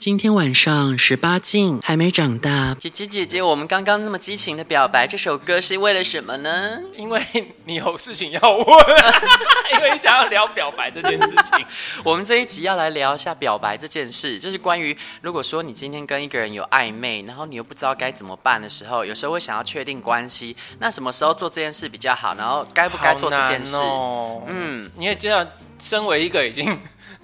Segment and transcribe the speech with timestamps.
[0.00, 2.74] 今天晚上十八禁，还没长大。
[2.80, 6.80] 姐姐姐姐，我们刚刚那么激情的表白，这首歌是为了什么呢？
[6.96, 7.22] 因为
[7.66, 8.64] 你有事情要问，
[9.74, 11.66] 因为你想要聊表白这件事情。
[12.02, 22.34] 我们这一集要来聊一下表白这件事，就是关于如果说你今天跟一个人有暧昧，然后你又不知道该怎么办的时候，有时候会想要确定关系，那什么时候做这件事比较好？
[22.36, 23.76] 然后该不该做这件事？
[23.76, 25.46] 哦、嗯，你也知道，
[25.78, 26.80] 身为一个已经。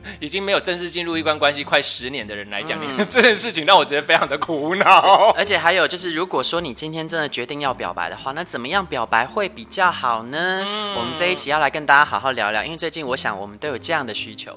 [0.20, 5.32] 已经没有正式进入一段关系快十年的人来讲，嗯、 这件事情让我觉得非常的苦恼。
[5.36, 10.64] 而且还有就是，如果说你今天真的决定要表白的话，那怎么样表白会比较好呢？
[10.66, 14.57] 嗯、我们这一期要来跟大家好好聊聊，因为最近我想我们都有这样的需求。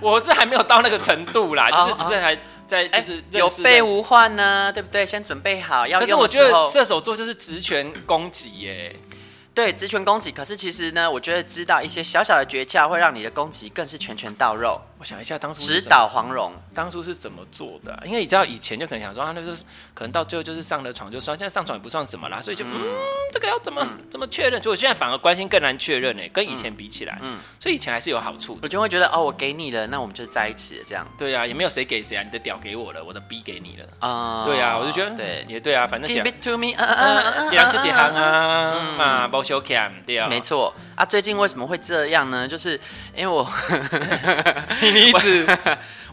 [0.00, 5.04] 我是还没有到那个程度啦，就是只是还在就是有备无患呢，对不对？
[5.04, 5.98] 先准备好要。
[5.98, 8.94] 可是我觉得射手座就是职权攻击耶。
[9.58, 10.30] 对，直拳攻击。
[10.30, 14.80] 可是其实呢，我觉得知道一些小小的诀窍，会让你的攻击更是拳拳到肉。
[14.98, 18.02] 我想一下，当初指导黄蓉，当初是怎么做的、啊？
[18.04, 19.62] 因为你知道，以前就可能想说，啊，那就是
[19.94, 22.98] 可能到最后就是上了床就算，现在上床也不算什么啦，所以就嗯，嗯，
[23.32, 24.60] 这个要怎么、嗯、怎么确认？
[24.60, 28.58] 就我现在反而关心更难确认呢，跟以前比起来，嗯，所以以前还是有好处。
[28.60, 31.06] 我就会觉得，哦，我给你了，那我们就在一起了，这样。
[31.16, 33.86] 对啊，也没有谁给谁啊，你的屌给我了，我的逼给你了。
[34.00, 34.44] 啊。
[34.46, 41.04] 对啊，我就觉得对，也对啊，反正 give it to me，嗯，这样就这行啊，嘛，不羞涩对啊，没错啊。
[41.04, 42.46] 最近为什么会这样呢？
[42.46, 42.78] 就是
[43.16, 43.48] 因为我
[44.82, 45.46] 你一直。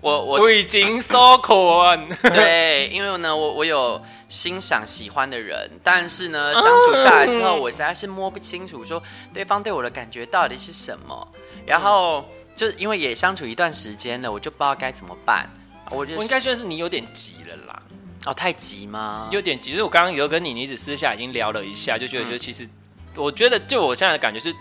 [0.01, 2.07] 我我，我已经受困。
[2.21, 9.01] 对，因为呢，我我有欣赏喜欢的人，但是呢，相处下来之后，我实在是摸不清楚说
[9.33, 11.27] 对方对我的感觉到底是什么。
[11.65, 12.23] 然后
[12.55, 15.49] 就因为也相处一段时间了，我就不知道该怎么办。
[15.89, 17.81] 我就我应该算是你有点急了啦。
[18.27, 19.27] 哦，太急吗？
[19.31, 19.71] 有点急。
[19.71, 22.67] 就是我刚刚有跟你妮子私下已经聊了一下，就觉得就其实，
[23.15, 24.53] 我觉得就我现在的感觉是，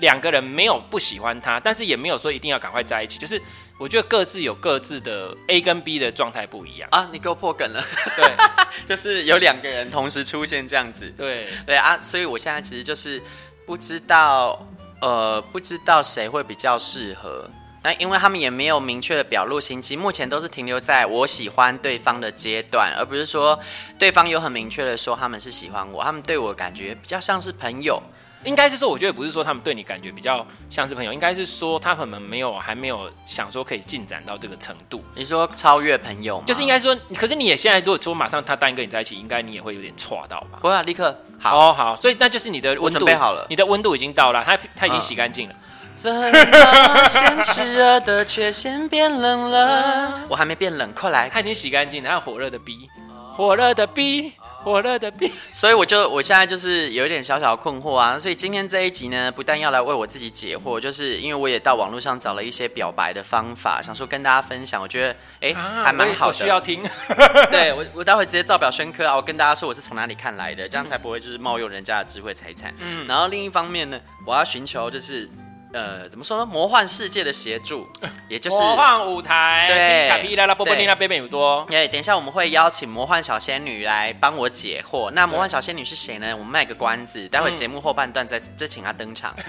[0.00, 3.40] 两个人没有不喜欢他，但是也没有说一定要赶快在一起，就是。
[3.76, 7.08] 我觉得各自有各自的 A 跟 B 的状态不一样啊！
[7.10, 7.84] 你给我破梗了，
[8.16, 8.32] 对，
[8.88, 13.20] 就是有两个人同时出现这样子，对对啊，所以我现在其实就是
[13.66, 14.64] 不知道，
[15.00, 17.50] 呃，不知道谁会比较适合。
[17.82, 23.58] 那因为他们也没有明确的表露心机，目前都是停留在我喜欢对方的阶段，而不是说
[23.98, 28.00] 对方有很明确的说他们是喜欢我，他们对我的感觉比较像是朋友。
[28.44, 35.02] 应该是说，我觉得不是说他们对你感觉比较像是朋友，应该是说他可能没有还没有想说可以进展到这个程度。
[35.14, 36.44] 你说超越朋友吗？
[36.46, 40.58] 就是应该说，可是你也现在如果说马上他答应跟你在一起，应该你也会有点错到吧？
[40.60, 45.54] 不会啊，立刻好哦好，所以那就是你的温度，准备好了，你的温度已经到了，他他已经洗干净了。
[45.94, 50.22] 怎么先炽热的却先变冷了？
[50.28, 51.30] 我还没变冷，快来！
[51.30, 52.90] 他已经洗干净了，还有火热的逼，
[53.32, 54.32] 火热的逼。
[54.64, 66.82] 火热的病，所以我就我现在就是有一点小小困惑啊，所以今天这一集呢，不但要来为我自己解惑，就是因为我也到网络上找了一些表白的方法，想说跟大家分享，我觉得哎、欸啊、还蛮好的，需要听。
[67.52, 72.74] 对我我待会直接照表宣科啊，我跟大家说我是从哪里看来的，这样才不会就是冒用人家的智慧财产。
[72.80, 75.28] 嗯，然后另一方面呢，我要寻求就是。
[75.74, 76.46] 呃，怎么说呢？
[76.46, 77.88] 魔幻世界的协助，
[78.28, 79.66] 也就是魔幻舞台。
[79.68, 81.66] 对，卡皮拉拉波波尼拉贝贝有多。
[81.70, 85.10] 哎，等一下我们会邀请魔幻小仙女来帮我解惑。
[85.10, 86.32] 那魔幻小仙女是谁呢？
[86.32, 89.34] 我们卖个关子，待会节目后半段再再请她登场。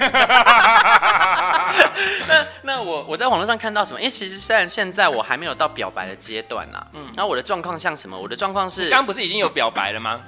[2.27, 3.99] 那那我我在网络上看到什么？
[3.99, 8.17] 因为其实虽然现在我还没有到表白的阶段啊，嗯，那我的状况像什么？
[8.17, 10.19] 我的状况是，刚刚不是已经有表白了吗？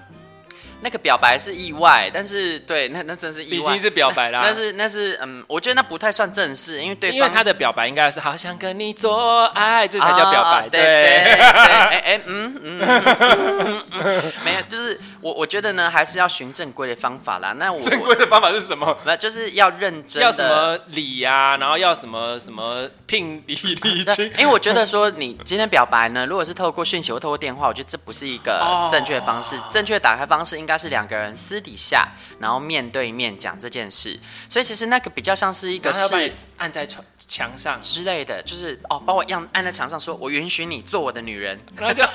[0.79, 4.41] 那个表白是意外，但是对，那那真是意外，已经是表白啦。
[4.43, 10.65] 但是那是嗯，我觉得那不太算正式，因为对方，因为他的表白应该是好想跟你做爱，这才叫表白。
[10.65, 17.53] 哦、对对对，哎哎嗯嗯，嗯，嗯，嗯，没有，就是我我觉得呢，还是要循正规的方法啦。
[17.53, 18.97] 那我正规的方法是什么？
[19.05, 24.25] 那就是要认真的，要什么礼呀、啊，然后要什么什么聘礼 礼金。
[24.37, 29.55] 因为我觉得说你今天表白呢，如果是透过讯息或透过电话，我觉得这不是一个正确的方式。
[29.55, 32.07] 哦、正确的打开方式应该是两个人私底下，
[32.39, 34.19] 然后面对面讲这件事，
[34.49, 42.11] 所以其实那个比较像是一个是按在墙墙上之类的，就是哦，把我样按在墙上说，我允许你做我的女人，然后就啊，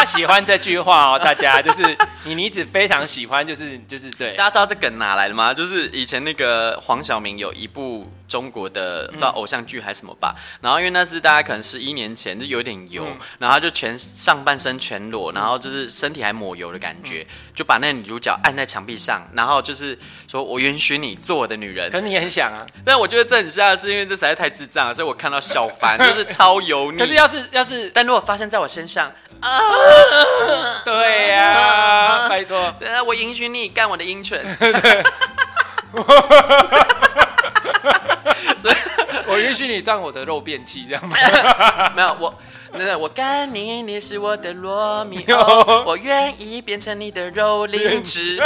[0.00, 5.52] 他喜欢这句话哦，大家就是你妮子非常喜欢，就是就是对，大家知道这梗哪来的吗？
[5.52, 8.10] 就是以前那个黄晓明有一部。
[8.30, 13.04] 中国的不知道偶像剧还是什么吧，然后因为那是大家可能十一年前，就有点油，
[13.40, 17.26] 然后就全上半身全裸，然后就是身体还抹油的感觉，
[17.56, 19.98] 就把那女主角按在墙壁上，然后就是
[20.30, 26.98] 说我允许你做我的女人，可你也很想啊，但我觉得这很吓的是因为这实在太智障了，所以我看到小凡， 就是超油腻。
[26.98, 29.50] 可是要是要是，但如果发生在我身上啊，
[30.84, 32.74] 对呀， 拜托，
[33.06, 34.38] 我允许你干我的阴唇。
[39.26, 41.16] 我允许你当我的肉便器，这样吗？
[41.94, 42.34] 没有我，
[42.72, 48.42] 那我干你，你是我的罗密欧，我愿意变成你的蹂躏枝。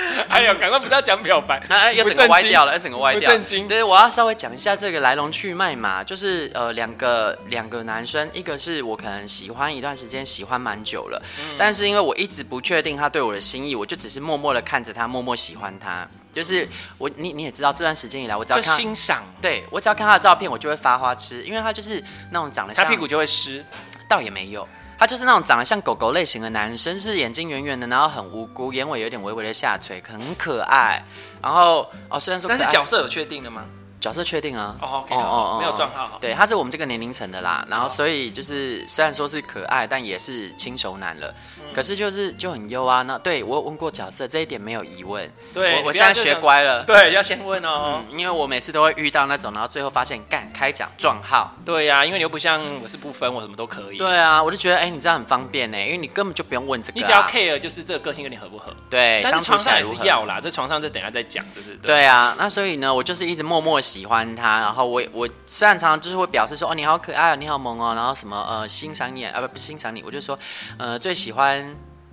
[0.28, 3.30] 哎呦，赶快不要讲表白， 哎，要整个歪掉了，要整个歪掉。
[3.30, 3.68] 震惊。
[3.68, 16.08] 对，我要稍微讲一下这个来龙去脉嘛，就是呃，两个两个男生，一个是我可能喜欢一段时间，喜欢蛮久了，嗯、但是因为我一直不确定他对我的心意，我就只是默默的看着他，默默喜欢他。
[16.32, 16.66] 就是
[16.96, 23.62] 我，你你也知道，这段时间以来，我只要看欣赏，对我只要看他的照片，我就会发花痴，因为他就是那种长得像，他屁股就会湿，
[24.08, 24.66] 倒也没有。
[24.98, 31.02] 他就是那种长得像狗狗类型的男生，是眼睛圆圆的，然后很无辜，眼尾有点微微的下垂，很可爱。
[31.40, 33.64] 然后哦，虽然说，但是角色有确定的吗？
[34.00, 34.76] 角色确定啊。
[34.80, 36.18] 哦哦哦，没有撞号。
[36.20, 37.64] 对，他是我们这个年龄层的啦。
[37.68, 41.34] 然后所以就是虽然说是可爱，但也是轻熟男了。
[41.74, 45.30] 可是就是就很优啊，那对我问过角色，这一点没有疑问。
[45.52, 46.84] 对，我我现在学乖了。
[46.84, 51.54] 对，要先问哦，因为我每次都会遇到那种，然后最后发现干开奖撞号。
[51.64, 53.98] 对呀，因为你又不像我是不分，我什么都可以。
[53.98, 58.74] 对啊，我就觉得哎，你这样很方便呢，因为你根本就不用问这个，你只要 care 就是这个个性跟你合不合。
[58.90, 61.76] 对，但是床上也是要啦，这床上这等下再讲，就是。
[61.76, 70.38] 对啊，那所以呢，我就是一直默默喜欢他，然后我我虽然常常就是会表示说哦你好可爱哦，你好萌哦，然后什么呃欣赏你啊不不欣赏你，我就说
[70.78, 71.61] 呃最喜欢。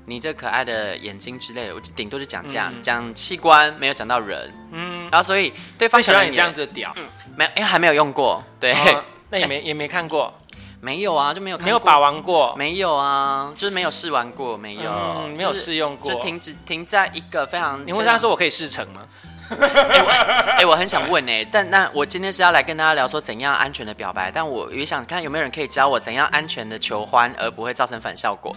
[0.05, 4.51] 你这可爱的眼睛之类的，我就顶多就讲这样，讲、嗯、器官，没有讲到人。
[4.71, 10.33] 嗯，然后所以对方喜欢你这样子屌，嗯，没有，哎，还没有用过，对，哦、那也没 也没看过，
[10.81, 17.85] 没有啊，就没有没有把玩过，没有啊，就是没有试玩过，没有，嗯、没有试用过，就停止停在一个非常。
[17.85, 19.01] 你会这样说我可以试成吗？
[19.49, 28.51] 哎我，欸，我很想问哎，但那我今天是要来跟大家聊说怎样安全的表白，但我也想看有没有人可以教我怎样安全的求欢而不会造成反效果。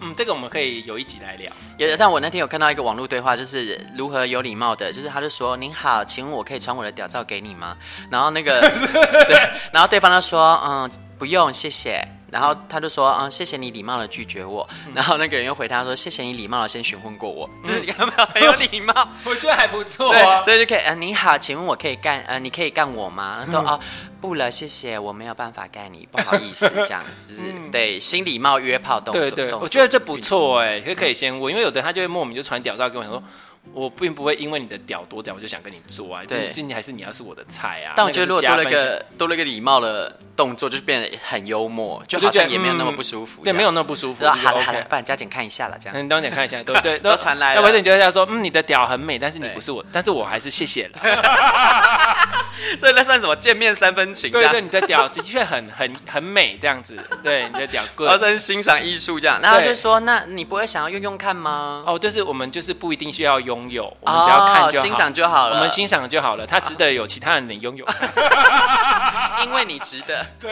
[0.00, 1.52] 嗯，这个我们可以有一集来聊。
[1.76, 7.76] 有，但我那天有看到一个网络对话，就是如何有礼貌的，就是他就说：“您好，请问我可以传我的屌照给你吗？”
[8.10, 8.60] 然后那个
[9.28, 9.36] 对，
[9.72, 12.02] 然后对方就说：“嗯，不用，谢谢。”
[12.32, 14.66] 然后他就说：“嗯，谢谢你礼貌的拒绝我。
[14.86, 17.50] 嗯”然后那个人又回他说：“谢谢你礼貌的先询问过我。
[17.64, 18.94] 嗯”就是你有没有很有礼貌？
[19.26, 20.42] 我觉得还不错啊。
[20.44, 20.84] 对，所以就可以。
[20.84, 22.22] 呃，你好，请问我可以干？
[22.28, 23.42] 呃，你可以干我吗？
[23.44, 23.78] 他说：“哦，
[24.20, 29.20] 不了，谢谢，我没有办法干你，不好意思。”这样就是对新礼貌约炮动作。
[29.20, 33.22] 对对，我觉得这不错哎，可可以先问，因为有的人他就会莫名就传屌照跟我说。
[33.72, 36.22] 我并不会因为你的屌多屌，我就想跟你做啊。
[36.26, 37.92] 对，今天还是你要是我的菜啊。
[37.96, 43.44] 但我觉得如果多了一个多了一个礼貌的动作，就是变得很幽默，就好像也没有那么不舒服。
[43.44, 44.26] 对，没有那么不舒服。
[44.26, 45.96] 好了好了，不然加减看一下了，这样。
[45.96, 47.56] 嗯，加减看一下，都对， 都传来了。
[47.56, 50.98] 要不然你觉得他说，嗯，你的屌很美，但是你不是我，但是我还是谢谢了。
[52.78, 54.30] 所以那算什么见面三分情？
[54.30, 56.96] 对对，你的屌的确很 很很美，这样子。
[57.22, 59.40] 对，你的屌，而是欣赏艺术这样。
[59.40, 61.84] 然后就说，那你不会想要用用看吗？
[61.86, 65.56] 哦，就是我们就是不一定需要拥有，我们只要看就好，欣赏就好了。
[65.56, 67.84] 我们欣赏就好了，他值得有其他人能拥有，
[69.44, 70.24] 因为你值得。
[70.38, 70.50] 对。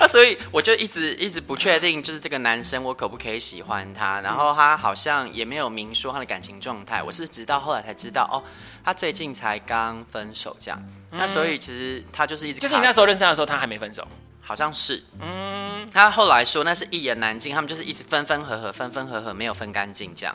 [0.00, 4.20] 那 所以我就一直一直不确定，就是这个男生我可不可以喜欢他？
[4.22, 7.02] 然后他好像也没有明说他的感情状态。
[7.02, 8.42] 我是直到后来才知道，哦。
[8.84, 10.82] 他最近才刚分手，这样，
[11.12, 14.04] 嗯、那所以其实他就是一直就是你那时候认识他的时候，他还没分手，
[14.40, 20.34] 好像是，嗯，他后来说那是一言难尽，他们就是一直分分合合，分分合合没有分干净这样，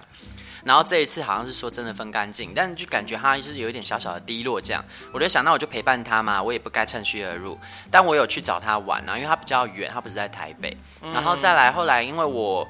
[0.68, 4.84] 然后这一次好像是说真的分干净，但就感觉他就是有一点小小的低落这样，
[5.14, 7.58] 我就想那我就陪伴他嘛，我也不该趁虚而入，
[7.90, 10.78] 但我有去找他玩啊，因为他比较远，他不是在台北，
[11.14, 12.68] 然后再来后来因为我。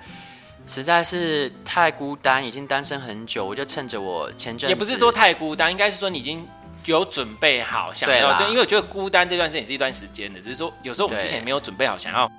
[0.70, 6.46] 实在是太孤单，已经单身很久，我就趁着我前阵，也不是说太孤单，应该是说你已经
[6.84, 12.30] 有准备好想要，对，对，因为我觉得孤单这段时间也是一段时间的，只是说有时候我们之前没有准备好想要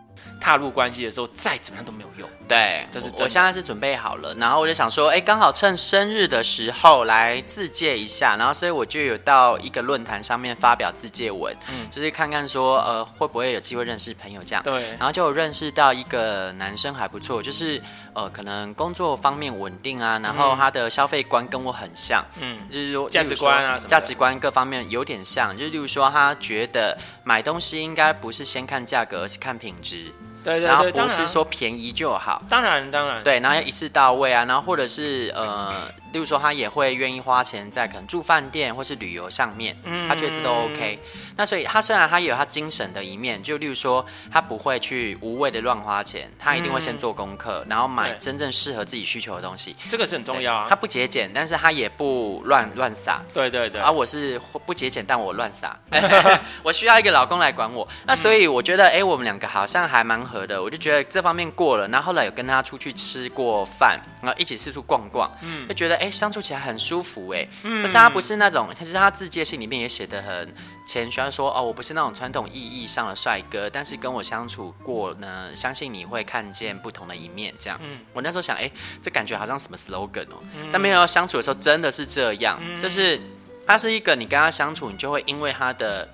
[0.40, 2.28] 踏入关系的时候，再怎么样都没有用。
[2.46, 14.62] 对，这是我，我现在是准备好了，然后我就想说，哎，刚好趁生日的时候来自介一下，然后所以我就有到一个论坛上面发表自介文，嗯，就是看看说，呃，会不会有机会认识朋友这样。
[14.62, 17.82] 对，然后就有认识到一个男生还不错，就是
[18.14, 30.10] 呃，可能工作方面稳定啊，然后他的消费观跟我很像，嗯，就是说价值观啊，价值观各方面有点像，就是例如说他觉得买东西应该不是先看价格，而是看品质。
[30.44, 40.98] 对对对，然后不是说便宜就好，当然当然，对，然后要一次到位啊，然后或者是呃，例如说他也会愿意花钱在可能住饭店或是旅游上面，嗯，他觉得这都 OK。
[41.36, 50.66] 那所以他虽然他也有他精神的一面，就例如说他不会去无谓的乱花钱，他一定会先做功课，然后买真正适合自己需求的东西，这个是很重要啊。
[50.68, 53.80] 他不节俭，但是他也不乱乱撒，对对对。
[53.80, 55.76] 而我是不节俭，但我乱撒，
[56.62, 57.86] 我需要一个老公来管我。
[58.06, 61.86] 那所以我觉得，哎，我们两个好像还蛮合的，我就觉得这方面过了。
[61.88, 70.54] 然后后来有跟他出去吃过饭，然后一起四处逛逛，嗯，就觉得哎相处起来很舒服哎，嗯，可是他不是那种，其实他自介信里面也写的很
[70.86, 77.54] 谦虚，说哦我不是那种传统意义上的帅哥，但是跟我相处过呢，相信你会看见不同的一面。
[77.58, 78.70] 这样，嗯，我那时候想，哎，
[79.02, 83.20] 这感觉好像什么 slogan 哦，嗯，但没有相处的时候真的是这样，嗯，就是
[83.66, 86.08] 他是一个你跟他相处，你就会因为他的。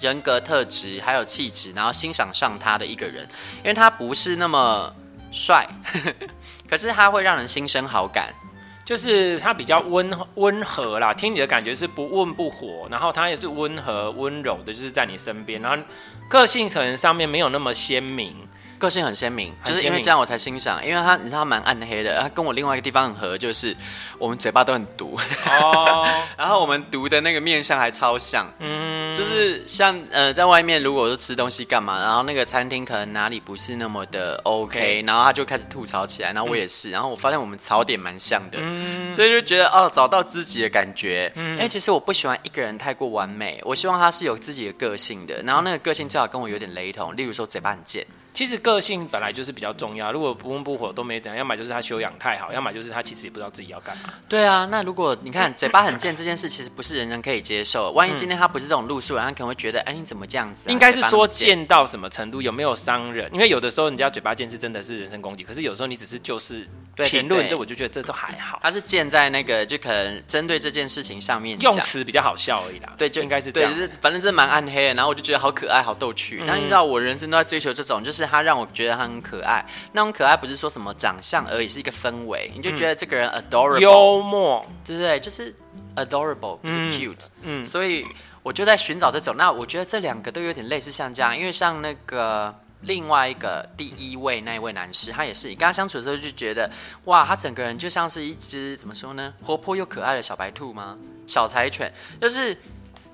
[0.00, 3.22] 人格特质还有气质，然后欣赏上他的一个人，
[3.58, 4.90] 因为他不是那么
[5.30, 5.68] 帅，
[6.66, 8.32] 可是他会让人心生好感，
[8.90, 15.80] 就是他比较温温和啦，听你的感觉是不温不火，然后他也是温和温柔的，就是在你身边，然后
[16.28, 18.34] 个性层上面没有那么鲜明。
[18.80, 23.76] 个性很鲜明，就是因为这样我才欣赏，因为他你知道他蛮暗黑的，他跟我另外一个地方很合，就是
[24.18, 25.16] 我们嘴巴都很毒。
[25.50, 28.89] 哦， 然后我们毒的那个面相还超像，嗯，
[29.20, 48.06] 就是像呃在外面如果说吃东西干嘛，然后那个餐厅可能哪里不是那么的 OK，然后他就开始吐槽起来，然后我也是，然后我发现我们槽点蛮像的，嗯，所以就觉得哦找到知己的感觉，嗯，因为其实我不喜欢一个人太过完美，我希望他是有自己的个性的，然后那个个性最好跟我有点雷同，例如说嘴巴很贱。
[48.40, 54.14] 其实个性本来就是比较重要，如果不温不火都没怎样，要么就是他修养太好，要么就是他其实也不知道自己要干嘛。
[54.30, 57.92] 对啊，那如果你看嘴巴很贱这件事，其实不是人人可以接受。
[57.92, 60.72] 万一今天他不是这种路数人，他可能会觉得，哎，你怎么这样子啊？
[60.72, 63.28] 应该是说贱到什么程度，有没有伤人？
[63.30, 66.66] 因为有的时候人家嘴巴贱是真的是人身攻击，可是有时候你只是就是。
[67.08, 72.92] 评论这我就觉得这都还好，他是贱在那个就可能针对这件事情上面用词比较好笑而已啦。
[72.98, 73.74] 对，就应该是这样。
[73.74, 76.44] 对，反正这蛮暗黑的，然后我就觉得好可爱，好逗趣。
[76.46, 79.64] 但你知道我人生都在追求这种，就是他让我觉得他很可爱。
[79.92, 85.18] 那种可爱不是说什么长相而已，是一个氛围，你就觉得这个人 adorable，幽默，对不对？
[85.18, 85.54] 就是
[85.96, 87.26] adorable，不是 cute。
[87.42, 88.06] 嗯，所以
[88.42, 89.36] 我就在寻找这种。
[89.36, 92.54] 那我觉得这两个都有点类似像这样，因为像那个。
[92.84, 96.70] 另外一个第一位那一位男士，他也是你跟他相处的时候就觉得，
[97.04, 100.96] 哇，他整个人就像是一只怎么说呢，活泼又可爱的小白兔吗？
[101.26, 102.56] 小柴犬，就是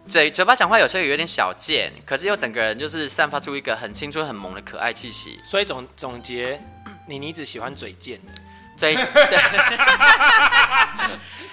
[0.08, 5.40] 嘴嘴巴讲话有时候有点小贱，可是又整个人就是散发出一个很青春很萌的可爱气息。
[5.44, 6.60] 所以总总结，
[7.08, 8.45] 你你只喜欢嘴贱的。
[8.76, 8.94] 嘴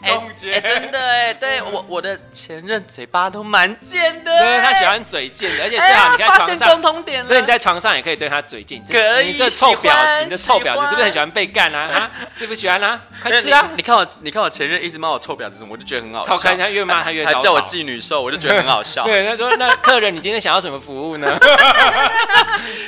[0.03, 11.80] 对，总结、欸欸、真的哎、欸，对我我的前任嘴巴都蛮贱的、欸，对，他喜欢嘴贱的，而且最好你在床上，欸、发现共同点对，你在床上也可以对他嘴贱，可以，你这臭婊，你的臭婊子是不是很喜欢被干啊？
[11.88, 13.00] 啊，喜不喜欢啊？
[13.24, 13.70] 快吃啊！
[13.77, 16.38] 你看我，你看我前任一直骂我臭婊子，我就觉得很好笑。
[16.38, 19.06] 他他越骂他越还叫我妓女兽，我就觉得很好笑。
[19.08, 21.39] 对，他说那客人，你今天想要什么服务呢？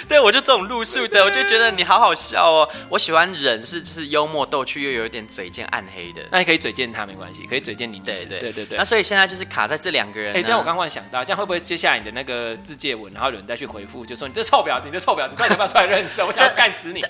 [0.10, 2.68] 对，我就这种路数的，我就觉得你好好笑哦。
[2.89, 5.05] 我喜欢人是就是幽默逗趣又有。
[5.05, 8.00] 一点嘴贱暗黑的，那你可以嘴贱他没关系，可以嘴贱你。
[8.00, 8.75] 对对对对对。
[8.75, 10.36] 那所以现在就是卡在这两个人。
[10.36, 17.05] 哎，但我刚刚想到，这样会不会接下来你的那个自介文，然后有人再去回复，就说你这臭婊子，你这臭婊子，快点不要出来认识，我想要干死你。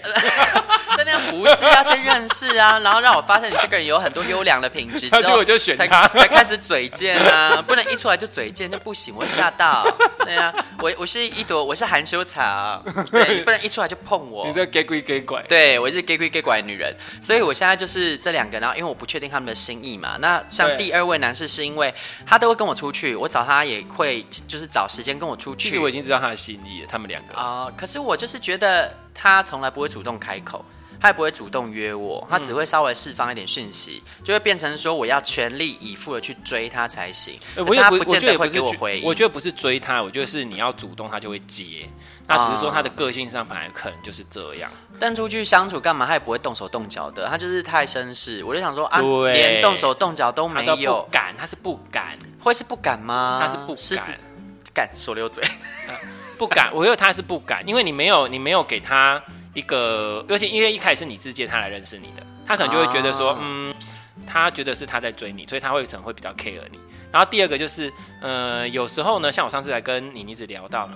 [0.97, 9.87] 那那样不是要先认识啊，然后让我发现你这个人有很多优良的品质，之后 我就选他，才开始嘴贱啊，不能一出来就嘴贱就不行，我会吓到。
[10.25, 14.45] 对啊，我我是一朵，我是含羞草，对，你不能一出来就碰我。
[14.45, 18.55] 你这给鬼假怪，对我是给鬼假怪的女人，所以我现在就是这两个。
[18.55, 21.93] 然后，因为我不确定他们的心意嘛，那像第二位男士是因为
[22.25, 25.69] 他都会跟我出去，我找他也会就是找时间跟我出去。
[25.69, 30.63] 其实我已经知道他的心意了，他们两个啊、呃，可是我就是觉得他从来不会主动开口，
[31.05, 37.39] 他也不会主动约我，他只会稍微释放一点讯息，嗯、就会变成说我要全力以赴的去追他才行。
[37.55, 39.05] 他不见得会给我回应。
[39.05, 41.87] 我觉得不是追他，我觉得是你要主动，他就会接。
[42.25, 48.43] 那只是说他的个性上本来可能就是这样，但出去相处干嘛，他也不会动手动脚的，他就是太绅士。
[48.43, 48.99] 我就想说啊，
[49.31, 53.39] 连动手动脚都没有，不敢，他是不敢，会是不敢吗？
[53.45, 54.19] 他是不敢，
[54.73, 55.43] 敢说溜嘴，
[56.35, 56.73] 不敢。
[56.73, 59.21] 我觉得他是不敢，因为你没有，你没有给他
[59.55, 63.73] 一个，尤其因为一开始是你自荐他来认识你的，他可能就会觉得说，嗯，
[64.27, 66.79] 他觉得是他在追你，所以他会可能会比较 care 你。
[67.11, 70.95] 然后第二个就是，呃，有时候呢，像我上次来跟你妮子聊到呢。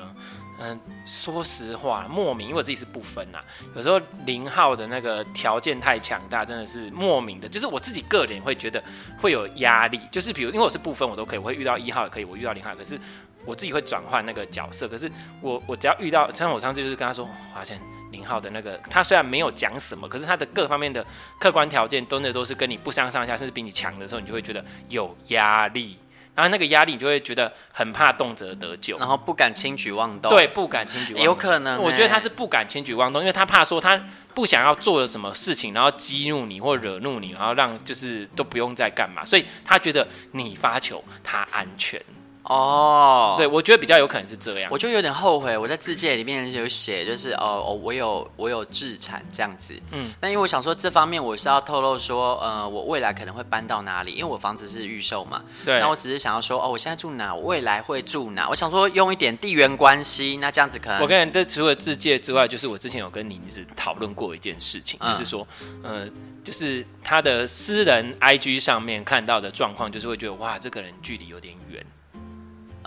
[0.61, 3.39] 嗯，说实话，莫名，因为我自己是不分呐。
[3.77, 8.83] 有时候零号的那个条件太强大，真的是莫名的，就是我自己个人会觉得
[9.21, 10.01] 会有压力。
[10.11, 12.99] 就是比如，因为我是不分，我都可以，我会遇到一号也可以，我遇到零号，可是
[13.45, 14.85] 我自己会转换那个角色。
[14.85, 17.25] 可是我我只要遇到，像我上次就是跟他说，
[17.55, 17.79] 发现
[18.11, 21.05] 零号的那个，他虽然没有讲什么，可是他的各方面的
[21.39, 25.97] 客观条件，真的都是跟你不相上下，甚至比你强的时候，你就会觉得有压力。
[26.35, 30.31] 然后那个压力，你就会觉得很怕动辄得咎，然后不敢轻举妄动。
[30.31, 31.25] 对，不敢轻举妄动。
[31.25, 34.01] 有可能，我觉得他是不敢轻举妄动，因为他怕说他
[34.33, 42.01] 不想要做了什么事情，然后激怒你或惹怒你，然后让就是都不用再干嘛，所以他觉得你发球他安全。
[42.49, 44.71] 哦，对，我觉得比较有可能是这样。
[44.71, 49.73] 我就有点后悔，我在自介里面有写，就是哦哦，我有我有自产这样子。
[49.91, 55.43] 嗯，但因为我想说这方面我是要透露说，呃，我未来可能会搬到哪里，因为我房子是预售嘛。
[55.63, 55.79] 对。
[55.79, 58.49] 那我只是想要说，哦，我现在住哪，我未来会住哪。
[58.49, 61.01] 我想说用一点地缘关系，那这样子可能。
[61.03, 65.47] 我跟你这除了自介之外，就是我之前有跟你一直讨论过一件事情，嗯、就是说，
[65.83, 66.07] 呃，
[66.43, 71.85] 就是他的私人 IG 上面看到的状况，就是会觉得哇，这个人距离有点远。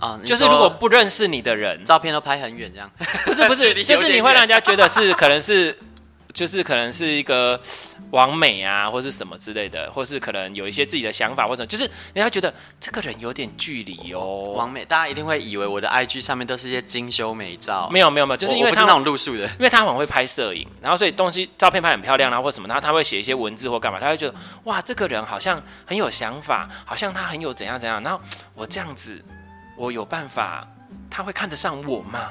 [0.03, 2.91] 啊，就是如果不认识你的人，照片都拍很远，这样
[3.25, 5.79] 不是不是，就是你会让人家觉得是可能是，
[6.35, 7.61] 就是可能是一个
[8.11, 14.55] 完美啊，或是什么之类的，或是可能有一些自己的想法，或者就是人家觉得这个人有点距离哦。
[14.57, 28.21] 完美，大家一定会以为我的 IG 上面都是一些精修美照，没有没有没有，就是因为他不是那种露宿的，因为他很会拍摄影，然后所以东西照片拍很漂亮，啊或什么，然后他会写一些文字或干嘛，他会觉得哇，这个人好像很有想法，好像他很有怎样怎样，然后
[28.55, 29.23] 我这样子。
[29.83, 30.65] 我有办法，
[31.11, 32.31] 他会看得上我吗？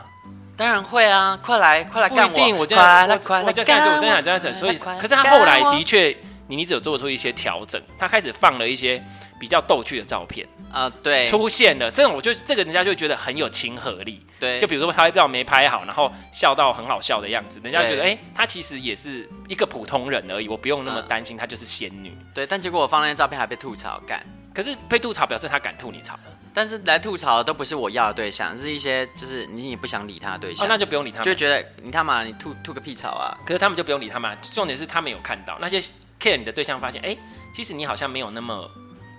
[0.55, 1.37] 当然会啊！
[1.43, 2.33] 快来，快来干我！
[2.33, 4.53] 不一定，我就快来，快就开始我真想这样子。
[4.53, 6.15] 所以，可是他后来的确，
[6.47, 9.03] 你你只有做出一些调整，他开始放了一些
[9.37, 14.25] 比较逗趣的照片啊，对，出现了这种，我就这个人家就觉得很有亲和力。
[14.39, 22.17] 对，就比如说他照没拍好，然后笑到很好笑的样子，人家觉得哎，他其实也是一个普通人而已，我不用那么担心他就是仙女。
[22.33, 26.21] 对，但结果我放那些照片还被吐槽干，可是被吐槽表示他敢吐你槽了。
[26.53, 33.37] 但是来吐槽的都不是我要的对象，是一些就是你也不想理他的对象，哦，那就不用理他们，就觉得你看嘛你吐吐个屁槽啊！
[33.45, 35.79] 可是他们就不用理他们，重点是他们有看到那些
[36.19, 37.17] care 你的对象，发现哎，
[37.53, 38.69] 其实你好像没有那么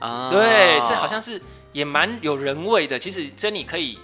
[0.00, 1.40] 啊，对，这好像是
[1.72, 2.98] 也蛮有人味的。
[2.98, 3.98] 其实真你可以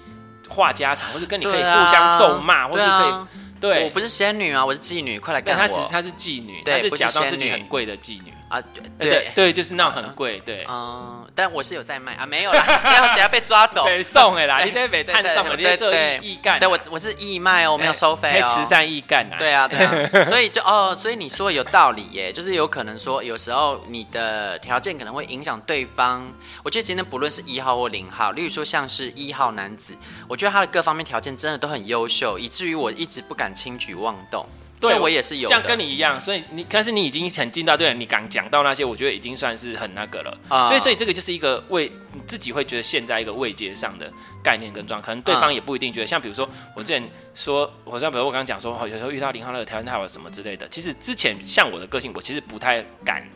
[0.49, 5.61] 话家常，或者跟你可以互相咒骂，或者可以对，我不是仙女啊，我是妓女，快来干我！
[5.61, 8.33] 她是她是妓女，她是假装自己很贵的妓女。
[8.49, 8.63] 啊，
[8.99, 9.11] 对。
[9.11, 12.15] 对，对，就是那种很贵，对，嗯，但我是有在卖。
[12.15, 26.27] 啊，没有啦， 等下等下被抓走，被送哎啦，你得被探送，你得做义干，对我我是义卖哦，我没有收费哦，慈善义干啊，对啊对啊， 所以就哦，所以你说有道理耶，就是有可能说有时候你的条件可能会影响对方，
[26.65, 34.45] 我觉得今天不论是一号或零号，例如说像是一号男子，我觉得他的各方面条件真的都很优秀，以至于我一直不敢轻举妄动。
[34.81, 40.39] 对，我也是有，这样跟你一样，所以你，但是你已经很进到对了，你敢讲到那些，我觉得已经算是很那个了。
[40.49, 44.11] 啊，所以，所以这个就是一个位，你自己会觉得现在一个位阶上的
[44.43, 46.07] 概念跟状态，可能对方也不一定觉得。
[46.07, 47.03] 像比如说，我之前
[47.35, 53.27] 说，我像比如我刚刚讲说，有时候遇到零号那个条件太好什么之类的，其实之前像我的个性，我其实不太敢。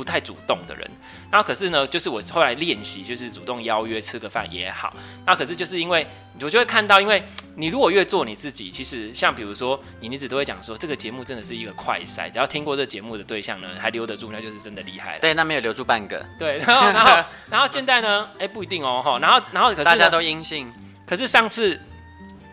[0.00, 0.90] 不太主动的人，
[1.30, 4.94] 然后可是呢，就是我后来练习，就是主动邀约吃个饭也好。
[5.26, 6.06] 那可是就是因为，
[6.40, 7.22] 我就会看到，因为
[7.54, 15.20] 你如果越做你自己，其实像比如说，你一直都会讲说，这个节目真的是一个快筛，只要听过这节目的对象呢，还留得住，那就是真的厉害了。
[15.20, 16.24] 对，那没有留住半个。
[16.38, 20.72] 对，然后 然后然后现在呢，哎，不一定哦，哈，然后然后可是大家都阴性，
[21.06, 21.78] 可是上次。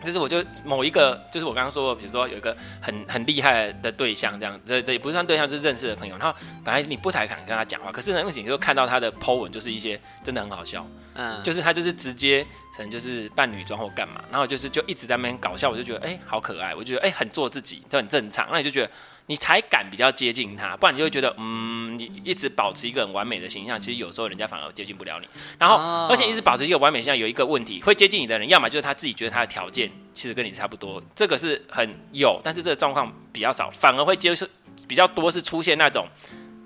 [0.04, 6.16] 就是我就某一个，就是我刚刚说，比如说有一个很很厉害的对象，这样，这这也，不算对象，就是认识的朋友。
[6.18, 18.90] 然后本来你不太敢跟他讲话，可是呢，因为你就看到他的 po 文，就是一些真的很好笑，嗯，就是他就是直接可能就是扮女装或干嘛，然后就是就一直在那边搞笑，我就觉得哎、欸、好可爱，我就觉得哎、欸、很做自己，就很正常，那你就觉得。
[19.28, 25.28] 你才敢比较接近他，不然你就会觉得，嗯，你一直保持一个很完美的形象，其实有时候人家反而接近不了你。
[25.58, 25.76] 然后，
[26.08, 34.46] 而且一直保持一个完美形象，有一个问题，会接近你的人，要么就是他自己觉得他的条件其实跟你差不多，这个是很有，但是这个状况比较少，反而会接受
[34.86, 36.08] 比较多是出现那种。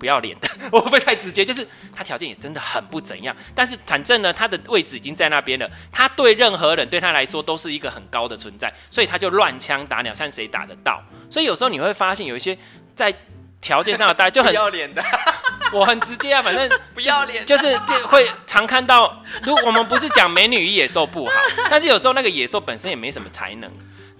[0.03, 1.45] 不要脸的， 我会不会太直接？
[1.45, 11.01] 就是他条件也真的很不怎样，但是反正呢，他的位置已经在那边了，他对任何人对他来说都是一个很高的存在，所以他就乱枪打鸟，看谁打得到。
[11.29, 12.57] 所以有时候你会发现，有一些
[12.93, 13.15] 在
[13.61, 15.01] 条件上的大家就很不要脸的，
[15.71, 19.23] 我很直接啊，反正不要脸，就是会常看到。
[19.43, 21.31] 如果我们不是讲美女与野兽不好，
[21.69, 23.71] 但是有时候那个野兽本身也没什么才能。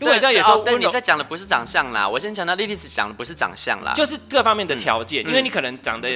[0.04, 2.08] 如果你在野兽，对，你在讲的不是长相啦。
[2.08, 5.26] 我先讲到莉莉丝讲的不是长相啦，就是各方面的条件。
[5.26, 6.10] 因为你可能长得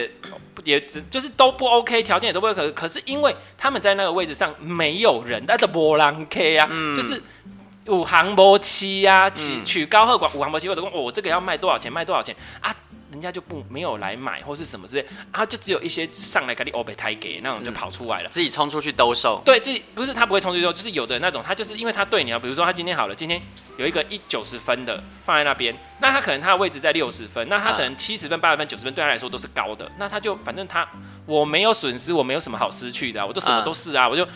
[0.63, 2.71] 也只就是都不 OK，条件也都不 OK。
[2.71, 7.21] 可是因为他们在那个位置上没有人，那是波浪 K 啊，就是
[7.85, 12.75] 五行波七呀，取取高和寡五行波七，或者问我这个要卖多少钱，卖多少钱啊？
[13.17, 19.41] 人家就不没有来买或是什么之类啊，就只有一些上来给你欧北台给那种就跑出来了，自己冲出去兜售。
[19.43, 23.41] 对，就不是他不会冲出去兜，就是有的那种，他就是因为他对你啊，比如说他今天好了，今天
[23.77, 30.87] 有一个一九十分的放在那边，那他可能他的位置在六十分，那他可能七十分、八十分、九十分对他来说都是高的，那他就反正他
[31.25, 34.27] 我没有损失，我没有什么好失去的啊，我都什么都是啊，我就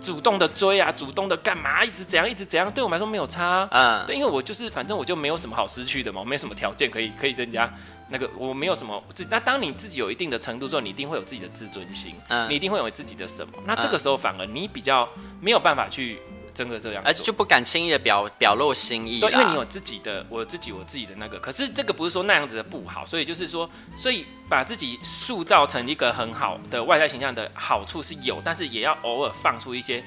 [0.00, 3.66] 主动的追啊，主动的干嘛，一直怎样，一直怎样，对我们来说没有差。
[3.70, 7.72] 嗯，对，因为我就是反正我就没有什么好失去的嘛，我没有什么条件可以可以跟人家
[8.08, 9.26] 那个，我没有什么自。
[9.30, 13.52] 那当你自己有一定的程度之后，你一定会有自己的自尊心，嗯，你一定会有自己的什么。
[13.66, 15.08] 那这个时候反而你比较
[15.40, 16.20] 没有办法去。
[16.54, 21.36] 真的这样，而且就不敢轻易的表表露心意，对，因为你有自己的，我自己我自己的那个。
[21.40, 30.00] 可是这个不是说那样子的不好，所以就是说，所以把自己塑造成一个很好的外在形象的好处是有，但是也要偶尔放出一些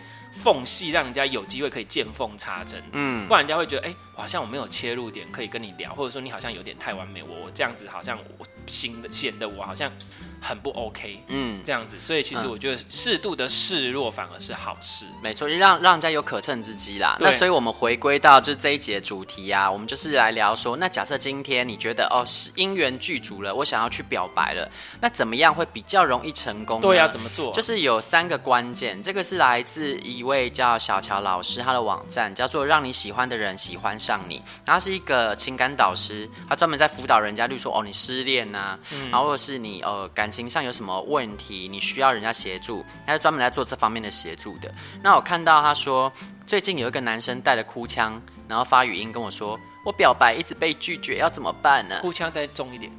[0.43, 2.81] 缝隙，让人家有机会可以见缝插针。
[2.91, 9.91] 嗯，不然人家会觉得，哎、欸，好像我没有切入点可以跟你聊，或者说你好像有点太完美，我我这样子好像我新的显得我好像。
[10.39, 17.17] 很不 OK，嗯，这样子，所以其实我觉得适度的示弱反而是好事，嗯、没错，让让人家有可乘之机啦。
[17.19, 24.69] 那所以我们回归到就是这一节主题啊，我们就是来聊说，那假设今天你觉得哦是姻缘具足了，我想要去表白了，
[25.01, 26.79] 那怎么样会比较容易成功？
[26.79, 27.51] 对呀、啊，怎么做？
[27.53, 40.26] 就是有三个关键，这个是来自一位叫小乔老师，他的网站叫做让你喜欢的人喜欢上你，他是一个情感导师，他专门在辅导人家，例如说哦你失恋呐、啊，嗯、然后或者是你呃感。
[40.27, 44.69] 感情上有什么问题，你需要人家协助，他是专门来做这方面的协助的。
[45.01, 46.11] 那我看到他说，
[46.45, 51.97] 最近有一个男生带着哭腔，然后发语音跟我说，我表白一直被拒绝，要怎么办呢？
[52.01, 52.91] 哭腔再重一点。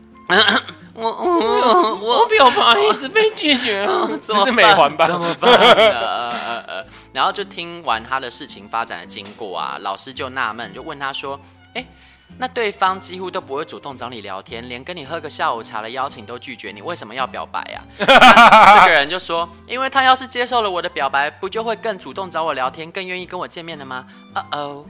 [0.94, 5.06] 我 我我，表白一直被拒绝啊， 这是美环吧？
[5.06, 6.82] 怎么办呢？
[7.12, 11.38] 然后就听完他的事情发展的经过啊，老师就纳闷，就问他说，
[11.74, 11.84] 哎。
[12.38, 17.82] 那对方几乎都不会主动找你聊天，连跟你喝个下午茶的邀请都拒绝你，为什么要表白呀？
[17.98, 24.06] 这个人就说，因为他要是接受了我的表白，不就会更主动找我聊天，更愿意跟我见面了吗？
[24.34, 24.86] 哦哦，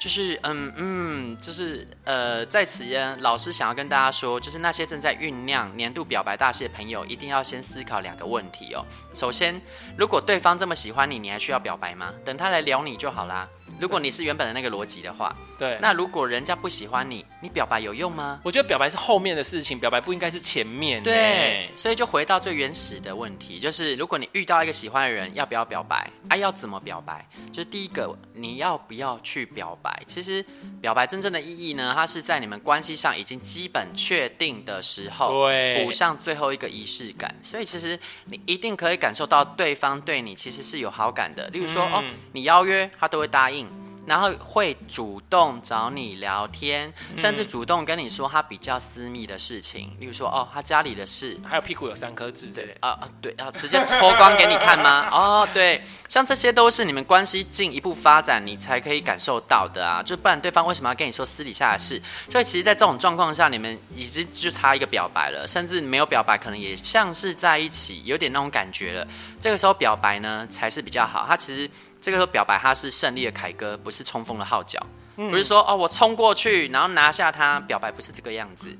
[0.00, 8.86] 就是嗯嗯，就是呃，在此呢，老师想要跟大家说，就是那些正在酝酿年度表白大戏的朋友，一定要先思考两个问题哦。
[9.12, 9.60] 首先，
[9.96, 12.12] 如果对方这么喜欢你，你还需要表白吗？
[12.24, 13.48] 等他来撩你就好啦。
[13.78, 18.40] 如果你是原本的那个逻辑的话，对，那如果人家不喜欢你，你表白有用吗？
[18.44, 21.02] 我觉得表白是后面的事情，表白不应该是前面。
[21.02, 26.08] 对，所以就回到最原始的问题，就是如果你遇到一个喜欢的人，要不要表白？
[26.28, 27.26] 啊，要怎么表白？
[27.50, 30.02] 就是第一个，你要不要去表白？
[30.06, 30.44] 其实
[30.80, 37.34] 表白真正的意义呢，它是在你们关系上已经基本确定的时候，对，补上最后一个仪式感。
[37.42, 41.48] 所以其实你一定可以感受到对方对你其实是有好感的。
[41.48, 43.61] 例如说，嗯、哦，你邀约他都会答应。
[44.06, 55.08] 然后会主动找你聊天，甚至主动跟你说他比较私密的事情，例如说哦，他家里的事，还有屁股有三颗痣这类啊啊，对啊，直接脱光给你看吗？
[55.12, 62.02] 哦，对，像这些都是你们关系进一步发展，你才可以感受到的啊，就不然对方为什么要跟你说私底下的事？
[62.28, 69.06] 所以其实，在这种状况下，你们已经就差一个表白了，甚至没有表白，可能也像是在一起，有点那种感觉了。
[69.40, 71.24] 这个时候表白呢，才是比较好。
[71.28, 71.70] 他其实。
[72.02, 74.84] 这个时候表白，他是胜利的凯歌，不是冲锋的号角。
[75.16, 77.60] 嗯、不是说哦，我冲过去，然后拿下他。
[77.60, 78.76] 表白不是这个样子。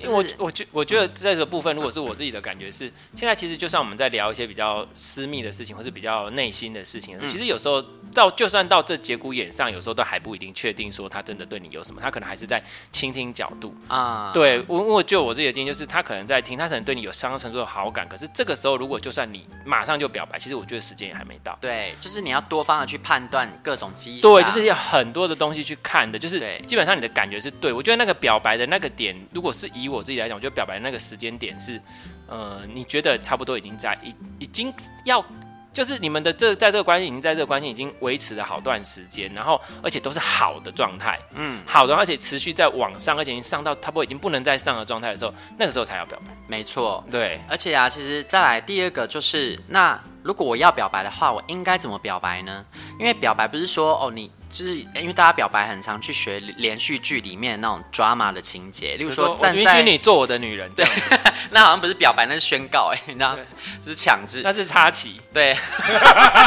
[0.00, 7.84] 就是、我我觉我觉得在这个部分，如果是我自己的感觉是，现在其实就算我们在聊一些比较私密的事情，或是比较内心的事情，嗯、其实有时候
[8.14, 14.30] 到就算到这节骨眼上，有时候都还不一定确定说他真的对你有什么，他可能还是在倾听角度啊。
[14.32, 21.58] 对，我我就我自己的经验就是，他可能在听，他可能对你有相当程度的好感，可是这个时候如果就算你马上就表白，其实我觉得时间也还没到。
[21.60, 24.22] 对，就是你要多方的去判断各种迹象。
[24.32, 27.72] 对，就是有很多的东西去看的，就是基本上你的感觉是对。
[27.72, 31.80] 我觉得那个表白的那个点，如果是以我自己来讲，我觉得表白的那个时间点是，
[32.26, 34.72] 呃，你觉得差不多已经在已已经
[35.04, 35.24] 要，
[35.72, 46.34] 就是你们的这在这个关系已经在这个关系已经维持了好段时间，然后而且都是好的状态，嗯，好的，而且持续在往上，而且已经上到差不多已经不能再上的状态的时候，那个时候才要表白。
[46.46, 52.64] 没错，对，而且啊，其实再来第二个就是，那如果我要表白的话，我应该怎么表白呢？
[52.98, 54.30] 因为表白不是说哦你。
[54.50, 60.84] 就是因为大家表白很常去学连续剧里面那种 drama 的情节，例如说站在，允许你做我的女人，对，
[61.50, 63.38] 那好像不是表白，那是宣告，哎，你知道，
[63.80, 65.54] 这是强制，那是插旗，对，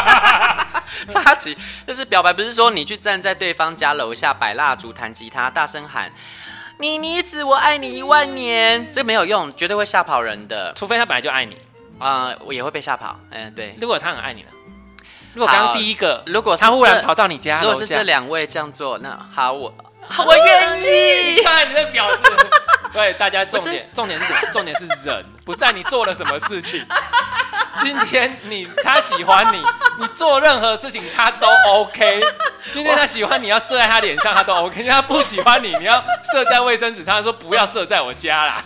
[1.07, 6.11] 插旗，就是表白，不是说你去站在对方家楼下摆蜡烛、弹吉他、大声喊
[6.79, 11.55] “你妮子，我爱你一万年”，这没有用，绝对会吓跑人的，除非他本来就爱你，
[11.99, 14.49] 啊、呃，我也会被吓跑，嗯，对，如果他很爱你呢？
[15.33, 19.73] 如果刚刚第一个，如果他忽然跑到你家，如果是这两位这样做，那好，我
[20.25, 21.41] 我愿意。
[21.43, 22.47] 看你的婊子。
[22.93, 24.51] 对，大家重点重点是什么？
[24.53, 26.85] 重点是人，不在你做了什么事情。
[27.81, 29.63] 今天你他喜欢你，
[29.99, 32.21] 你做任何事情他都 OK。
[32.71, 35.99] 今天他喜欢你要射在他脸上，他都 OK；他不喜欢你，你要
[36.31, 38.61] 射在卫生纸上，他说不要射在我家啦。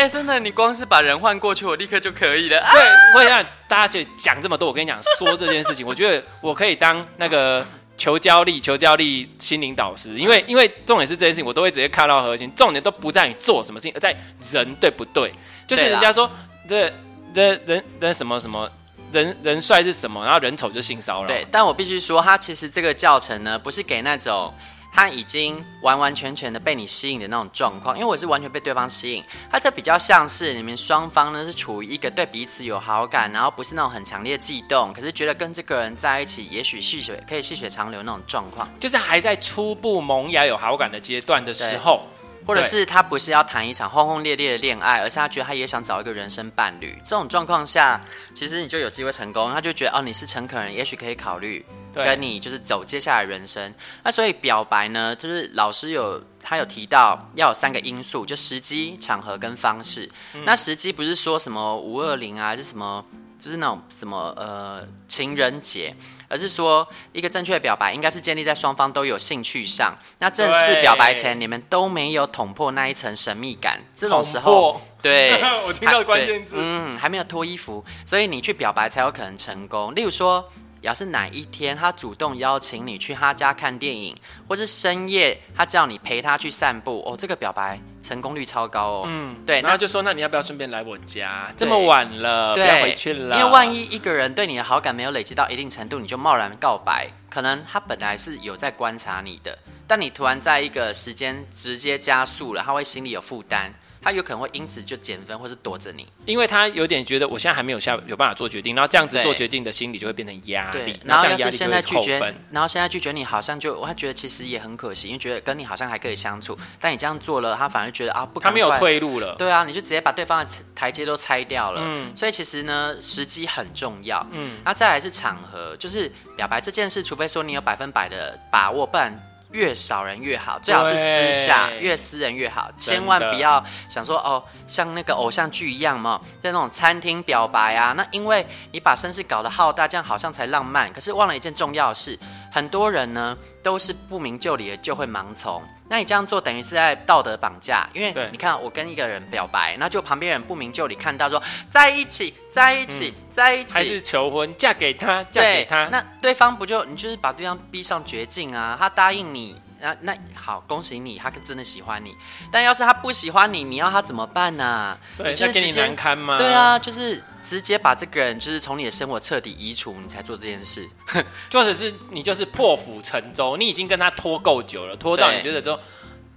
[0.00, 2.58] 哎、欸，真的，你光是把人换过去，我立刻就可以了。
[2.72, 2.80] 对，
[3.14, 7.62] 我想大家去讲这么多，我跟你讲说这件事情，我觉得我可以当那个
[7.98, 14.16] 求教力、求教力心灵导师，因为因为重点是这件事情，我都会直接看到核心，重点都不在于做什么事情，而在
[14.52, 15.30] 人对不对？
[15.66, 16.30] 就是人家说
[16.66, 16.90] 这
[17.34, 18.70] 这人人什么什么。
[19.12, 20.24] 人人帅是什么？
[20.24, 21.26] 然后人丑就性骚扰。
[21.26, 24.54] 对，但我必须说，他其实这个教程呢，不是给那种
[24.92, 27.96] 他已经完完全全的被你吸引的那种状况。
[27.96, 42.06] 因为我是完全被对方吸引，他这比较像是你们双方呢是处于一个对彼此有好感，然后不是那种很强烈的悸动，可是觉得跟这个人在一起，也许细水可以细水长流那种状况，就是还在初步萌芽有好感的阶段的时候。
[42.46, 46.98] 或者是他不是要谈一场轰轰烈烈的恋爱，而是他觉得他也想找一个人生伴侣。
[47.04, 48.00] 这种状况下，
[48.34, 49.50] 其实你就有机会成功。
[49.52, 53.72] 他就觉得哦，你是诚恳人，也许可以考虑跟你就是走接下来人生。
[54.02, 60.08] 那所以表白呢，就是老师有他有提到要有三个因素，就时机、场合跟方式。
[60.34, 63.04] 嗯、那时机不是说什么五二零啊，是什么，
[63.40, 65.92] 就是那种什么呃情人节。
[66.32, 69.98] 而是说，一个正确的表白应该是建立在双方都有兴趣上。
[70.20, 73.80] 那正式表白前，你们都没有捅破那一层神秘感。
[73.92, 75.32] 这种时候， 对，
[75.66, 79.92] 我听到关键字，嗯，还没有脱衣服，所以你去表白才有可能成功。
[79.92, 80.48] 例如说。
[80.80, 84.16] 要是哪一天他主动邀请你去他家看电影，
[84.48, 89.04] 或是深夜他叫你陪他去散步，哦，这个表白成功率超高哦。
[89.06, 91.52] 嗯，对，然后就说，那你要不要顺便来我家？
[91.56, 93.38] 这么晚了，对，不要回去了。
[93.38, 103.74] 因为万一一个人对你的好感没有累积到一定程度，你就贸然告白，可能他本来是有在观察你的，但你突然在一个时间直接加速了，他会心里有负担。
[104.02, 112.18] 他有可能会因此就减分，或是躲着你，因为他有点觉得我现在还没有下有办法做决定，然后这样子做决定的心理就会变成压力，然后要是现在拒绝，
[112.50, 129.29] 然后现在拒绝你，好像就他觉得其实也很可惜，因为觉得跟你好像还可以相处，但你这样做了，他反而觉得啊不，他没有退路了，对啊，你就直接把对方的台阶都拆掉了，嗯，所以其实呢，时机很重要，嗯，那再来是场合，就是表白这件事，除非说你有百分百的把握，不然。
[129.52, 142.18] 越少人越好，最好是私下，越私人越好，千万不要想说哦，像那个偶像剧一样嘛，在那种餐厅表白啊，那因为你把声势搞得浩大，这样好像才浪漫，可是忘了一件重要的事。
[142.52, 158.76] 很多人呢都是不明就里的就会盲从，那你这样做等于是在道德绑架，因为你看我跟一个人表白，那就旁边人不明就里看到说在一起，在一起，嗯、在一起，还是求婚，嫁给他，嫁给他，那对方不就你就是把对方逼上绝境啊？
[158.78, 159.60] 他答应你。
[159.80, 162.16] 那那好，恭喜你，他真的喜欢你。
[162.52, 164.98] 但要是他不喜欢你，你要他怎么办呢、啊？
[165.16, 166.36] 对，就给你难堪吗？
[166.36, 170.88] 对啊，就是直接把这个人就是从你的生活彻底移除，你才做这件事。
[171.52, 175.80] 或者是你就是破釜沉舟，你已经跟他拖够久了，拖到你觉得说。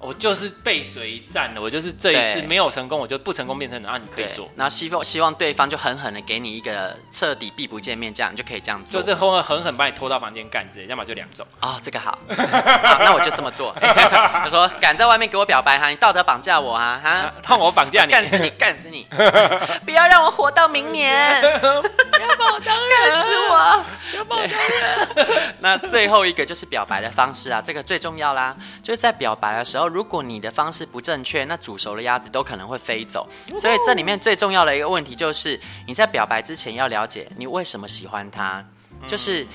[0.03, 4.49] 我就是背水一战了，我就是这一次没有成功，我就不成功变成啊，你可以做。
[4.55, 9.01] 然后希望希望对方就狠狠的给你一个彻底避不见面，这样你就可以这样做。
[9.01, 11.47] 就是后面狠狠把你拖到房间干之类，要么就两种。
[11.61, 13.73] 哦，这个好， 好，那我就这么做。
[13.79, 19.07] 他说敢在外面给我表白哈，你道德绑架我啊，哈，让我绑架你，干死你，干死你，
[19.85, 21.65] 不要让我活到明年，不
[22.19, 25.55] 要把我当人，干死我，不要把我当人。
[25.59, 29.92] 那最后一个就是表白的方式啊，这个最重要啦，就是在表白的时候。
[29.93, 33.29] 如果你的方式不正确，那煮熟的鸭子都可能会飞走。
[33.55, 38.65] 所以这里面最重要的一个问题就是，你在表白之前要了解你为什么喜欢他，
[39.07, 39.45] 就是。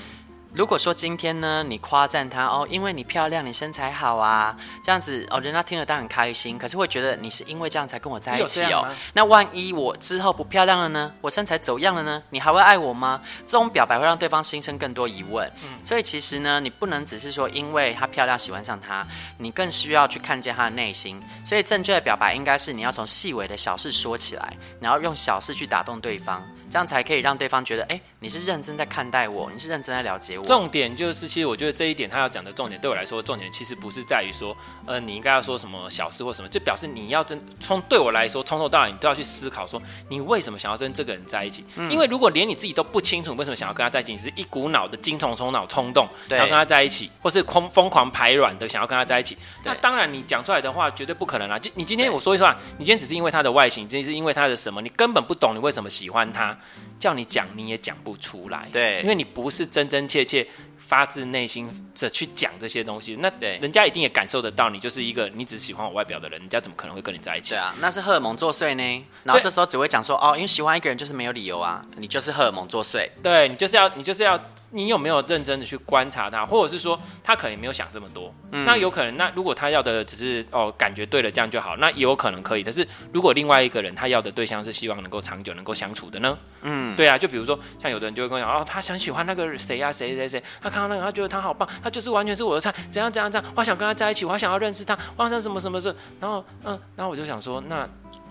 [0.51, 8.87] 如果说今天呢，你夸赞她哦，因为你漂亮，你身材好啊，这样子哦，人家听了当然开心，可是会觉得你是因为这样才跟我在一起哦。
[9.13, 11.13] 那万一我之后不漂亮了呢？
[11.21, 12.21] 我身材走样了呢？
[12.31, 13.21] 你还会爱我吗？
[13.45, 15.47] 这种表白会让对方心生更多疑问。
[15.63, 19.05] 嗯，所以其实呢，你不能只是说因为她漂亮喜欢上她，
[19.37, 21.21] 你更需要去看见她的内心。
[21.45, 26.43] 所以正确的表白应该是你要从细微的小事说起来，然后用小事去打动对方。
[26.69, 30.45] 这样才可以让对方觉得，哎，你是认真在看待我，你是认真在了解我。
[30.45, 34.55] 重点就是，其实我觉得这一点他要讲的重点，对我来说，重点其实不是在于说，
[34.85, 41.65] 呃，你应该要说什么小事或什么，就表示你要真从对我来说，从头到尾你都要去思考，说你为什么想要跟这个人在一起。
[41.75, 41.89] 嗯。
[41.91, 51.57] 因为如果连你自己都不清楚为什么想要跟他在一起，你是一股脑的精虫冲脑冲动想要跟他在一起，或是疯疯狂排卵的想要跟他在一起，那当然你讲出来的话绝对不可能啦！
[51.57, 56.57] 就你今天我说一说啊，你今天只是因为他的外形，今天是因为他的什么，你根本不懂你为什么喜欢他。
[56.99, 60.45] 叫你讲你也讲不出来，对，因为你不是真真切切
[60.89, 67.51] 发自内心的去讲这些东西，那对人家一定也感受得到你就是一个你只喜欢我外表的人，人家怎么可能会跟你在一起？
[67.51, 69.05] 对啊，那是荷尔蒙作祟呢。
[69.23, 73.07] 然后这时候只会讲说哦，因为喜欢一个人就是没有理由啊，你就是荷尔蒙作祟。
[73.21, 74.39] 对，你就是要你就是要
[74.71, 78.33] 你有没有认真的去观察他，或者是说他可能也没有想这么多。
[78.51, 82.63] 嗯，那有可能，那如果他要的只是哦感觉对了这样就好，那也有可能可以。
[82.63, 86.35] 但是如果另外一个人他要的对象是希望能够长久能够相处的呢？
[86.63, 97.87] 嗯，对啊，就比如说像有的人就会跟我讲哦，他想喜欢那个谁呀谁谁谁，他看到那个他觉得他好棒，他就是完全是我的菜，怎样怎样怎样，我想跟他在一起，我想要认识他，我想什么什么事，然后嗯，然后我就想说，那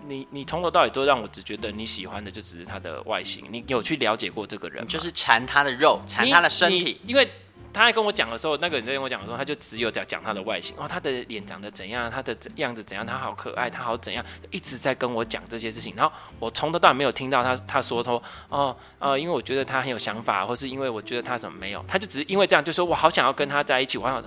[0.06, 4.88] 你你从头到尾都让我只觉得你喜欢的就只是他的外形，你有去了解过这个人吗？
[4.88, 7.30] 就是馋他的肉，馋他的身体，因为。
[7.72, 15.94] 他还跟我讲的时候，那个人在跟我讲的时候，他就只有在讲他的外形哦，他的脸长得怎样，他的样子怎样，他好可爱，他好怎样，一直在跟我讲这些事情。
[15.96, 23.98] 然后我从头到尾没有听到他他说说哦呃，因为我觉得他很有想法，或是因为我觉得他怎么没有，他就只是因为这样就说我好想要跟他在一起。
[23.98, 24.22] 我想，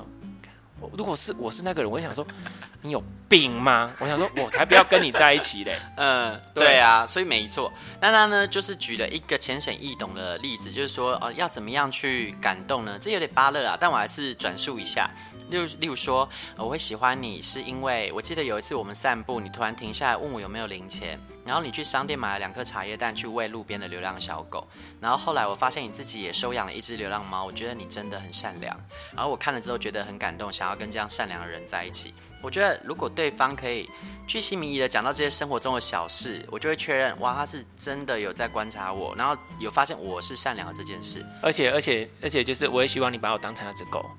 [0.95, 2.25] 如果是我是那个人，我就想说
[2.81, 3.93] 你有病吗？
[3.99, 5.77] 我想说我才不要跟你在一起嘞。
[5.97, 7.71] 嗯，对啊，所以没错。
[7.99, 12.97] 那他呢，就是举了一个浅显易懂的例子，就是说哦，要怎么样去感动呢？
[12.99, 15.09] 这有点巴乐啊，但我还是转述一下。
[15.49, 21.19] 例如，例如说，我会喜欢你，是因为我记得有一次我们散步，你突然停下来问我有没有零钱，
[21.51, 24.65] 然后你去商店买了两颗茶叶蛋去喂路边的流浪小狗，
[25.01, 28.73] 然后后来我发现你自己也收养了一只流浪猫，我觉得你真的很善良，
[29.13, 32.13] 然后我看了之后觉得很感动，想要跟这样善良的人在一起。
[32.41, 33.89] 我觉得如果对方可以
[34.27, 41.25] 巨细靡遗的讲到这些生活中的小事，我就会确认，哇，他是真的有在观察我，然后有发现我是善良的这件事。
[41.41, 44.09] 而且，而且，而且，就是我也希望你把我当成那只狗，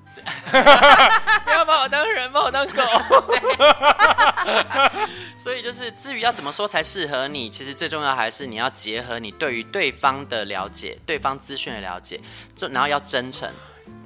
[1.43, 2.83] 不要把我当人，把我当狗。
[5.37, 12.19] 所以，就是至于要怎么说才适合你，其实最重要还是你要结合你对于对方的了解，对方资讯的了解，
[12.55, 13.51] 就然后要真诚。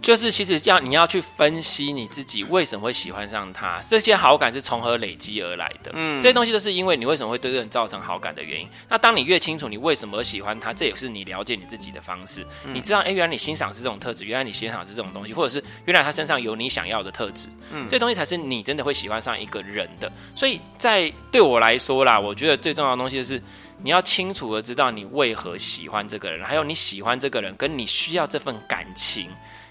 [0.08, 5.92] 就是其实要你要去分析你自己为什么会喜欢上他，这些好感是从何累积而来的。
[5.96, 8.66] 嗯，这些东西都是因为你为什么会对这个人造成好感的原因。
[8.88, 12.42] 那当你越清楚你为什么喜欢他，这也是你了解你自己的方式。
[12.64, 17.50] 嗯、你知道，哎，原来你欣赏是这种特质，原来你欣赏是这种东西，或者是原来他身上有你想要的特质。
[17.74, 20.10] 嗯，这东西才是你真的会喜欢上一个人的。
[20.34, 23.44] 所以在对我来说啦，我觉得最重要的东西就是
[23.84, 29.30] 你要清楚的知道你为何喜欢这个人，还有你喜欢这个人跟你需要这份感情。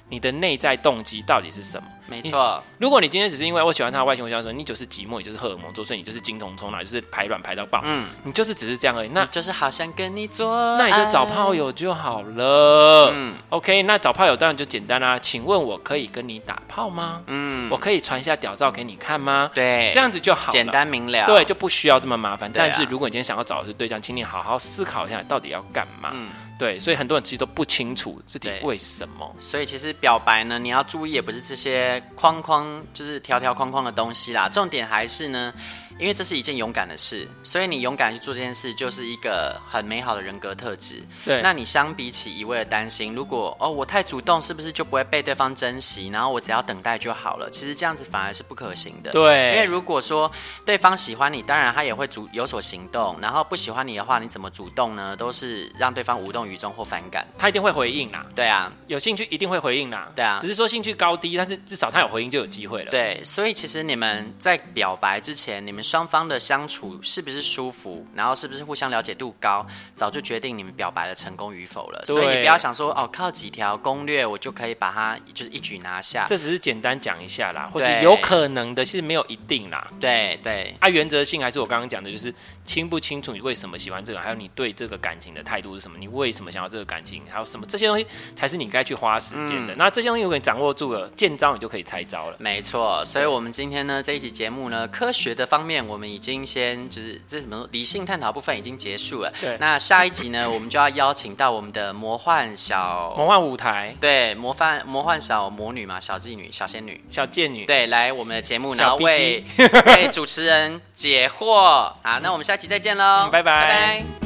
[0.09, 1.89] 你的内在动机到底是什么？
[2.09, 9.09] 没错，如果你今天只是因为我喜欢他的外形，我想说你就是寂寞，你就是荷尔蒙作祟，你就是精虫冲脑，就是排卵排到爆，嗯，你就是只是这样而已。
[9.09, 13.11] 那就是好想跟你做，那你就找炮友就好了。
[13.13, 15.19] 嗯，OK，那找炮友当然就简单啦、啊。
[15.19, 17.23] 请问我可以跟你打炮吗？
[17.27, 19.51] 嗯，我可以传一下屌照给你看吗？
[19.53, 21.27] 对，这样子就好了，简单明了。
[21.27, 22.49] 对，就不需要这么麻烦。
[22.55, 26.11] 但是如果你今天想要找的是对象，请你好好思考一下，到底要干嘛？
[26.13, 26.29] 嗯。
[26.59, 29.37] 对，所以很多人其实都不清楚自己为什么。
[29.41, 34.49] 所以其实表白呢，你要注意也不是这些框框，就是条条框框的东西啦。
[34.49, 35.53] 重点还是呢。
[35.99, 41.03] 因为这是一件勇敢的事，所以你勇敢去做这件事，就是一个很美好的人格特质。
[41.25, 46.09] 对，那你相比起一味的担心，如果哦我太主动，是不是就不会被对方珍惜？
[46.09, 47.51] 然后我只要等待就好了。
[47.51, 49.11] 其实这样子反而是不可行的。
[49.11, 50.31] 对，因为如果说
[50.65, 53.19] 对方喜欢你，当然他也会主有所行动。
[53.21, 55.17] 然后不喜欢你的话，你怎么主动呢？
[55.17, 57.27] 都是让对方无动于衷或反感。
[57.39, 58.27] 他一定会回应啦。
[58.35, 60.11] 对啊，有兴趣一定会回应啦。
[60.15, 62.91] 对啊，只是说兴趣高低，但是至少他有回应就有机会了。
[62.91, 72.05] 对，所以其实你们在表白之前，你们双方的相处是不是舒服，然后是不是互相了解度高，早就决定你们表白的成功与否了。
[72.07, 76.27] 所以你不要想说哦，靠几条攻略我就可以把它就是一举拿下。
[76.29, 79.87] 这只是简单讲一下啦，或是有可能的，其实没有一定啦。
[80.01, 89.75] 对对，啊，原则性还是我刚刚讲的，就是清不清楚你为什么喜欢这个，还有你对这个感情的态度是什么，你为什么想要这个感情，还有什么这些东西才是你该去花时间的。
[89.75, 92.37] 嗯、那这些东西如果你掌握住了，见招你就可以拆招了。
[92.41, 96.47] 没错，所以我们今天呢这一集节目呢，科学的方面我们已经。
[96.47, 99.57] 先就是这什么理性探讨部分已经结束了，对。
[99.59, 111.91] 那下一集呢，我们就要邀请到我们的魔幻小魔幻舞台，对，魔幻魔幻小魔女嘛，小妓女、小仙女、小贱女，对，来我们的节目，然后为 为主持人解惑。
[112.03, 113.63] 好，那我们下期再见喽，嗯，拜拜。
[113.63, 114.05] 拜拜《